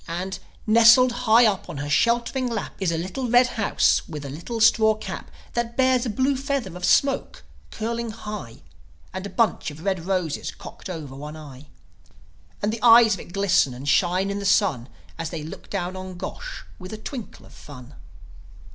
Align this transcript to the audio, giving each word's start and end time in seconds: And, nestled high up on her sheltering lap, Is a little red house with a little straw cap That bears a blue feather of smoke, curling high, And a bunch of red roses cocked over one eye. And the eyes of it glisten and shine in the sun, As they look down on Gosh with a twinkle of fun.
And, 0.07 0.39
nestled 0.65 1.11
high 1.11 1.45
up 1.45 1.69
on 1.69 1.77
her 1.77 1.87
sheltering 1.87 2.47
lap, 2.49 2.73
Is 2.79 2.91
a 2.91 2.97
little 2.97 3.29
red 3.29 3.45
house 3.45 4.01
with 4.09 4.25
a 4.25 4.31
little 4.31 4.59
straw 4.59 4.95
cap 4.95 5.29
That 5.53 5.77
bears 5.77 6.07
a 6.07 6.09
blue 6.09 6.35
feather 6.35 6.75
of 6.75 6.83
smoke, 6.85 7.43
curling 7.69 8.09
high, 8.09 8.63
And 9.13 9.27
a 9.27 9.29
bunch 9.29 9.69
of 9.69 9.83
red 9.83 10.07
roses 10.07 10.49
cocked 10.49 10.89
over 10.89 11.15
one 11.15 11.37
eye. 11.37 11.67
And 12.63 12.73
the 12.73 12.81
eyes 12.81 13.13
of 13.13 13.19
it 13.19 13.31
glisten 13.31 13.75
and 13.75 13.87
shine 13.87 14.31
in 14.31 14.39
the 14.39 14.43
sun, 14.43 14.89
As 15.19 15.29
they 15.29 15.43
look 15.43 15.69
down 15.69 15.95
on 15.95 16.17
Gosh 16.17 16.63
with 16.79 16.91
a 16.93 16.97
twinkle 16.97 17.45
of 17.45 17.53
fun. 17.53 17.93